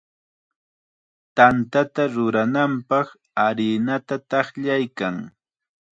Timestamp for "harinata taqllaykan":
3.41-5.15